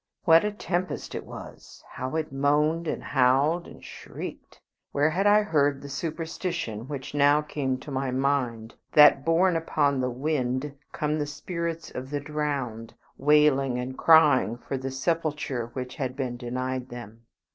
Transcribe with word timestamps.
What 0.23 0.43
a 0.43 0.51
tempest 0.51 1.13
it 1.13 1.27
was! 1.27 1.83
How 1.87 2.15
it 2.15 2.31
moaned, 2.31 2.87
and 2.87 3.03
howled, 3.03 3.67
and 3.67 3.85
shrieked! 3.85 4.59
Where 4.91 5.11
had 5.11 5.27
I 5.27 5.43
heard 5.43 5.79
the 5.79 5.89
superstition 5.89 6.87
which 6.87 7.13
now 7.13 7.43
came 7.43 7.77
to 7.77 7.91
my 7.91 8.09
mind, 8.09 8.73
that 8.93 9.23
borne 9.23 9.55
upon 9.55 9.99
the 10.01 10.09
wind 10.09 10.73
come 10.91 11.19
the 11.19 11.27
spirits 11.27 11.91
of 11.91 12.09
the 12.09 12.19
drowned, 12.19 12.95
wailing 13.19 13.77
and 13.77 13.95
crying 13.95 14.57
for 14.57 14.75
the 14.75 14.89
sepulture 14.89 15.67
which 15.73 15.97
had 15.97 16.15
been 16.15 16.35
denied 16.35 16.89
them? 16.89 17.27